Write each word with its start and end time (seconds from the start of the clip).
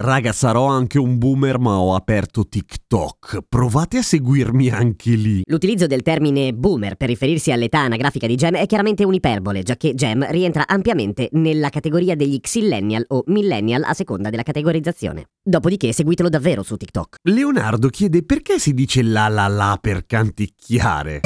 Raga, 0.00 0.30
sarò 0.30 0.66
anche 0.66 0.96
un 0.96 1.18
boomer, 1.18 1.58
ma 1.58 1.80
ho 1.80 1.96
aperto 1.96 2.46
TikTok. 2.46 3.40
Provate 3.48 3.98
a 3.98 4.02
seguirmi 4.02 4.70
anche 4.70 5.10
lì. 5.10 5.40
L'utilizzo 5.44 5.88
del 5.88 6.02
termine 6.02 6.52
boomer 6.52 6.94
per 6.94 7.08
riferirsi 7.08 7.50
all'età 7.50 7.80
anagrafica 7.80 8.28
di 8.28 8.36
Gem 8.36 8.54
è 8.54 8.66
chiaramente 8.66 9.04
un'iperbole, 9.04 9.64
giacché 9.64 9.94
Gem 9.94 10.24
rientra 10.30 10.68
ampiamente 10.68 11.28
nella 11.32 11.68
categoria 11.68 12.14
degli 12.14 12.38
xillennial 12.38 13.06
o 13.08 13.24
millennial 13.26 13.82
a 13.82 13.92
seconda 13.92 14.30
della 14.30 14.44
categorizzazione. 14.44 15.30
Dopodiché 15.42 15.92
seguitelo 15.92 16.28
davvero 16.28 16.62
su 16.62 16.76
TikTok. 16.76 17.16
Leonardo 17.24 17.88
chiede 17.88 18.22
perché 18.22 18.60
si 18.60 18.74
dice 18.74 19.02
la 19.02 19.26
la 19.26 19.48
la 19.48 19.78
per 19.80 20.06
canticchiare. 20.06 21.22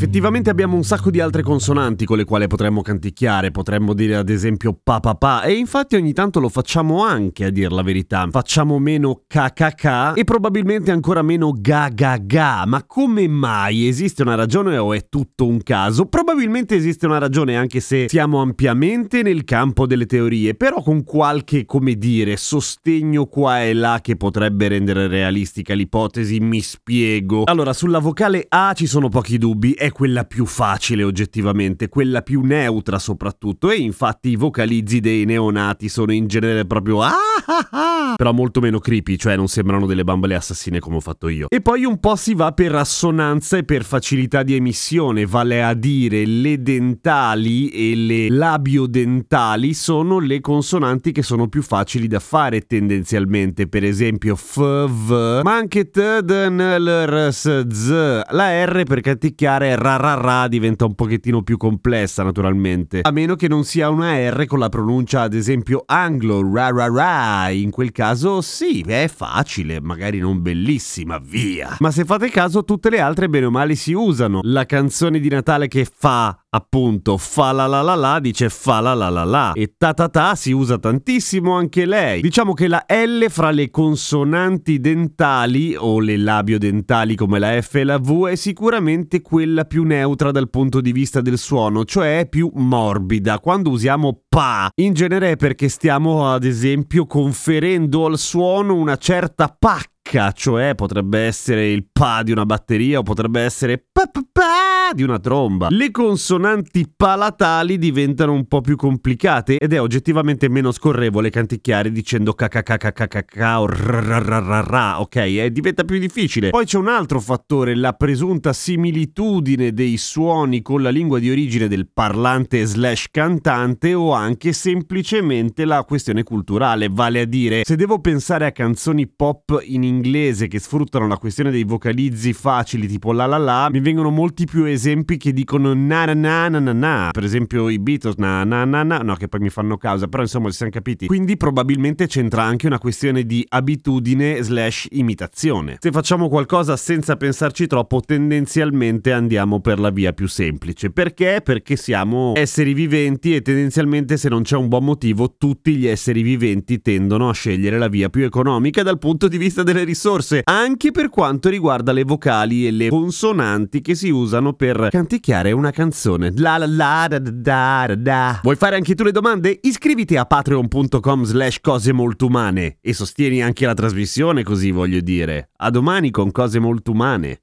Effettivamente 0.00 0.48
abbiamo 0.48 0.76
un 0.76 0.82
sacco 0.82 1.10
di 1.10 1.20
altre 1.20 1.42
consonanti 1.42 2.06
con 2.06 2.16
le 2.16 2.24
quali 2.24 2.46
potremmo 2.46 2.80
canticchiare, 2.80 3.50
potremmo 3.50 3.92
dire 3.92 4.16
ad 4.16 4.30
esempio 4.30 4.74
pa 4.82 4.98
pa 4.98 5.14
pa 5.14 5.42
e 5.42 5.52
infatti 5.52 5.94
ogni 5.94 6.14
tanto 6.14 6.40
lo 6.40 6.48
facciamo 6.48 7.04
anche 7.04 7.44
a 7.44 7.50
dir 7.50 7.70
la 7.70 7.82
verità. 7.82 8.26
Facciamo 8.30 8.78
meno 8.78 9.24
KKK 9.26 10.12
e 10.14 10.24
probabilmente 10.24 10.90
ancora 10.90 11.20
meno 11.20 11.52
ga 11.54 11.90
ga 11.92 12.16
ga, 12.18 12.64
ma 12.64 12.82
come 12.84 13.28
mai 13.28 13.86
esiste 13.88 14.22
una 14.22 14.36
ragione 14.36 14.78
o 14.78 14.94
è 14.94 15.06
tutto 15.10 15.46
un 15.46 15.62
caso? 15.62 16.06
Probabilmente 16.06 16.74
esiste 16.74 17.04
una 17.04 17.18
ragione 17.18 17.58
anche 17.58 17.80
se 17.80 18.06
siamo 18.08 18.40
ampiamente 18.40 19.20
nel 19.20 19.44
campo 19.44 19.86
delle 19.86 20.06
teorie, 20.06 20.54
però 20.54 20.82
con 20.82 21.04
qualche, 21.04 21.66
come 21.66 21.96
dire, 21.96 22.38
sostegno 22.38 23.26
qua 23.26 23.64
e 23.64 23.74
là 23.74 23.98
che 24.00 24.16
potrebbe 24.16 24.66
rendere 24.68 25.08
realistica 25.08 25.74
l'ipotesi, 25.74 26.40
mi 26.40 26.62
spiego. 26.62 27.42
Allora, 27.44 27.74
sulla 27.74 27.98
vocale 27.98 28.46
A 28.48 28.72
ci 28.72 28.86
sono 28.86 29.10
pochi 29.10 29.36
dubbi, 29.36 29.72
è 29.72 29.88
quella 29.90 30.24
più 30.24 30.46
facile 30.46 31.02
oggettivamente, 31.02 31.88
quella 31.88 32.22
più 32.22 32.42
neutra 32.42 32.98
soprattutto 32.98 33.70
e 33.70 33.76
infatti 33.76 34.30
i 34.30 34.36
vocalizzi 34.36 35.00
dei 35.00 35.24
neonati 35.24 35.88
sono 35.88 36.12
in 36.12 36.26
genere 36.26 36.66
proprio 36.66 37.02
ah, 37.02 37.12
ah, 37.46 37.68
ah 37.70 38.00
però 38.16 38.32
molto 38.32 38.60
meno 38.60 38.78
creepy, 38.80 39.16
cioè 39.16 39.34
non 39.34 39.48
sembrano 39.48 39.86
delle 39.86 40.04
bambole 40.04 40.34
assassine 40.34 40.78
come 40.78 40.96
ho 40.96 41.00
fatto 41.00 41.28
io. 41.28 41.46
E 41.48 41.62
poi 41.62 41.84
un 41.86 41.98
po' 42.00 42.16
si 42.16 42.34
va 42.34 42.52
per 42.52 42.74
assonanza 42.74 43.56
e 43.56 43.64
per 43.64 43.82
facilità 43.82 44.42
di 44.42 44.54
emissione, 44.54 45.24
vale 45.24 45.62
a 45.62 45.72
dire 45.72 46.26
le 46.26 46.60
dentali 46.62 47.70
e 47.70 47.96
le 47.96 48.28
labiodentali 48.28 49.72
sono 49.72 50.18
le 50.18 50.40
consonanti 50.40 51.12
che 51.12 51.22
sono 51.22 51.48
più 51.48 51.62
facili 51.62 52.08
da 52.08 52.20
fare 52.20 52.60
tendenzialmente, 52.66 53.68
per 53.68 53.84
esempio 53.84 54.36
f, 54.36 54.58
v, 54.86 55.40
ma 55.42 55.54
anche 55.54 55.88
t, 55.88 56.20
d, 56.20 56.48
n, 56.50 56.76
l, 56.78 57.04
r, 57.06 57.32
s, 57.32 57.66
z. 57.68 58.20
La 58.32 58.64
r 58.66 58.82
per 58.84 59.00
canticchiare 59.00 59.76
ra 59.76 59.79
ra 59.96 60.14
ra 60.14 60.48
diventa 60.48 60.84
un 60.84 60.94
pochettino 60.94 61.42
più 61.42 61.56
complessa 61.56 62.22
naturalmente, 62.22 63.00
a 63.02 63.10
meno 63.10 63.34
che 63.34 63.48
non 63.48 63.64
sia 63.64 63.88
una 63.88 64.16
R 64.30 64.46
con 64.46 64.58
la 64.58 64.68
pronuncia 64.68 65.22
ad 65.22 65.34
esempio 65.34 65.82
anglo, 65.86 66.48
ra 66.52 66.70
ra 66.70 66.88
ra, 66.88 67.50
in 67.50 67.70
quel 67.70 67.92
caso 67.92 68.40
sì, 68.40 68.82
è 68.82 69.10
facile, 69.14 69.80
magari 69.80 70.18
non 70.18 70.42
bellissima, 70.42 71.18
via. 71.18 71.76
Ma 71.78 71.90
se 71.90 72.04
fate 72.04 72.28
caso 72.30 72.64
tutte 72.64 72.90
le 72.90 73.00
altre 73.00 73.28
bene 73.28 73.46
o 73.46 73.50
male 73.50 73.74
si 73.74 73.92
usano. 73.92 74.40
La 74.42 74.66
canzone 74.66 75.20
di 75.20 75.28
Natale 75.28 75.68
che 75.68 75.86
fa 75.90 76.39
appunto 76.52 77.16
fa 77.16 77.52
la 77.52 77.66
la 77.66 77.80
la 77.80 77.94
la 77.94 78.18
dice 78.18 78.48
fa 78.48 78.80
la 78.80 78.92
la 78.92 79.08
la 79.08 79.22
la 79.22 79.52
e 79.52 79.74
ta 79.76 79.94
ta 79.94 80.08
ta 80.08 80.34
si 80.34 80.50
usa 80.50 80.78
tantissimo 80.78 81.54
anche 81.54 81.86
lei. 81.86 82.20
Diciamo 82.20 82.54
che 82.54 82.66
la 82.66 82.84
L 82.88 83.26
fra 83.28 83.50
le 83.50 83.70
consonanti 83.70 84.80
dentali 84.80 85.74
o 85.76 86.00
le 86.00 86.16
labiodentali 86.16 87.14
come 87.14 87.38
la 87.38 87.60
F 87.60 87.76
e 87.76 87.84
la 87.84 87.98
V 87.98 88.26
è 88.26 88.34
sicuramente 88.34 89.22
quella 89.22 89.64
più 89.64 89.84
neutra 89.84 90.30
dal 90.30 90.50
punto 90.50 90.80
di 90.80 90.92
vista 90.92 91.20
del 91.20 91.38
suono, 91.38 91.84
cioè 91.84 92.26
più 92.28 92.50
morbida. 92.54 93.38
Quando 93.38 93.70
usiamo 93.70 94.22
pa, 94.28 94.70
in 94.76 94.92
genere 94.92 95.32
è 95.32 95.36
perché 95.36 95.68
stiamo 95.68 96.32
ad 96.32 96.44
esempio 96.44 97.06
conferendo 97.06 98.06
al 98.06 98.18
suono 98.18 98.74
una 98.74 98.96
certa 98.96 99.54
pacca, 99.56 100.32
cioè 100.32 100.74
potrebbe 100.74 101.20
essere 101.20 101.70
il 101.70 101.86
pa 101.90 102.22
di 102.22 102.32
una 102.32 102.44
batteria 102.44 102.98
o 102.98 103.02
potrebbe 103.02 103.42
essere 103.42 103.78
pa 103.78 104.06
pa 104.06 104.20
pa 104.32 104.69
di 104.92 105.02
una 105.02 105.18
tromba. 105.18 105.68
Le 105.70 105.90
consonanti 105.90 106.86
palatali 106.94 107.78
diventano 107.78 108.32
un 108.32 108.46
po' 108.46 108.60
più 108.60 108.76
complicate 108.76 109.58
ed 109.58 109.72
è 109.72 109.80
oggettivamente 109.80 110.48
meno 110.48 110.72
scorrevole 110.72 111.30
canticchiare 111.30 111.92
dicendo 111.92 112.32
kkkkkkk 112.32 113.58
o 113.58 113.66
rrrrrra, 113.66 115.00
ok? 115.00 115.16
E 115.16 115.52
diventa 115.52 115.84
più 115.84 115.98
difficile. 115.98 116.50
Poi 116.50 116.64
c'è 116.64 116.78
un 116.78 116.88
altro 116.88 117.20
fattore, 117.20 117.76
la 117.76 117.92
presunta 117.92 118.52
similitudine 118.52 119.72
dei 119.72 119.96
suoni 119.96 120.62
con 120.62 120.82
la 120.82 120.90
lingua 120.90 121.18
di 121.18 121.30
origine 121.30 121.68
del 121.68 121.88
parlante 121.92 122.64
slash 122.64 123.08
cantante 123.10 123.94
o 123.94 124.12
anche 124.12 124.52
semplicemente 124.52 125.64
la 125.64 125.84
questione 125.84 126.22
culturale, 126.22 126.88
vale 126.90 127.20
a 127.20 127.24
dire 127.24 127.62
se 127.64 127.76
devo 127.76 128.00
pensare 128.00 128.46
a 128.46 128.52
canzoni 128.52 129.06
pop 129.06 129.60
in 129.64 129.84
inglese 129.84 130.48
che 130.48 130.58
sfruttano 130.58 131.06
la 131.06 131.16
questione 131.16 131.50
dei 131.50 131.64
vocalizzi 131.64 132.32
facili 132.32 132.86
tipo 132.86 133.12
la 133.12 133.26
la 133.26 133.38
la, 133.38 133.68
mi 133.70 133.80
vengono 133.80 134.10
molti 134.10 134.44
più 134.44 134.64
esempi 134.64 134.79
esempi 134.80 135.18
che 135.18 135.34
dicono 135.34 135.74
na 135.74 136.06
na 136.06 136.14
na 136.14 136.48
na 136.48 136.58
na 136.58 136.72
na, 136.72 137.10
per 137.12 137.22
esempio 137.22 137.68
i 137.68 137.78
Beatles 137.78 138.16
na 138.16 138.44
na 138.44 138.64
na 138.64 138.82
na, 138.82 138.98
no 139.00 139.14
che 139.14 139.28
poi 139.28 139.40
mi 139.40 139.50
fanno 139.50 139.76
causa, 139.76 140.06
però 140.08 140.22
insomma 140.22 140.48
ci 140.48 140.56
siamo 140.56 140.72
capiti. 140.72 141.06
Quindi 141.06 141.36
probabilmente 141.36 142.06
c'entra 142.06 142.44
anche 142.44 142.66
una 142.66 142.78
questione 142.78 143.24
di 143.24 143.44
abitudine 143.46 144.40
slash 144.40 144.86
imitazione. 144.92 145.76
Se 145.80 145.90
facciamo 145.90 146.30
qualcosa 146.30 146.78
senza 146.78 147.16
pensarci 147.16 147.66
troppo, 147.66 148.00
tendenzialmente 148.00 149.12
andiamo 149.12 149.60
per 149.60 149.78
la 149.78 149.90
via 149.90 150.14
più 150.14 150.26
semplice. 150.26 150.90
Perché? 150.90 151.42
Perché 151.44 151.76
siamo 151.76 152.32
esseri 152.36 152.72
viventi 152.72 153.34
e 153.34 153.42
tendenzialmente 153.42 154.16
se 154.16 154.30
non 154.30 154.42
c'è 154.42 154.56
un 154.56 154.68
buon 154.68 154.84
motivo, 154.84 155.34
tutti 155.36 155.76
gli 155.76 155.86
esseri 155.86 156.22
viventi 156.22 156.80
tendono 156.80 157.28
a 157.28 157.34
scegliere 157.34 157.76
la 157.76 157.88
via 157.88 158.08
più 158.08 158.24
economica 158.24 158.82
dal 158.82 158.98
punto 158.98 159.28
di 159.28 159.36
vista 159.36 159.62
delle 159.62 159.84
risorse, 159.84 160.40
anche 160.44 160.90
per 160.90 161.10
quanto 161.10 161.50
riguarda 161.50 161.92
le 161.92 162.04
vocali 162.04 162.66
e 162.66 162.70
le 162.70 162.88
consonanti 162.88 163.82
che 163.82 163.94
si 163.94 164.08
usano 164.08 164.54
per 164.54 164.68
per 164.72 164.90
canticchiare 164.90 165.52
una 165.52 165.70
canzone. 165.70 166.32
La 166.36 166.58
la 166.58 166.66
la 166.66 167.06
da 167.08 167.18
da 167.18 167.30
da 167.30 167.94
da. 167.94 168.40
Vuoi 168.42 168.56
fare 168.56 168.76
anche 168.76 168.94
tu 168.94 169.04
le 169.04 169.12
domande? 169.12 169.58
Iscriviti 169.62 170.16
a 170.16 170.24
patreon.com 170.24 171.24
slash 171.24 171.60
cose 171.60 171.92
molto 171.92 172.26
umane 172.26 172.78
e 172.80 172.92
sostieni 172.92 173.42
anche 173.42 173.66
la 173.66 173.74
trasmissione 173.74 174.42
così 174.42 174.70
voglio 174.70 175.00
dire. 175.00 175.50
A 175.56 175.70
domani 175.70 176.10
con 176.10 176.30
cose 176.30 176.58
molto 176.58 176.92
umane. 176.92 177.42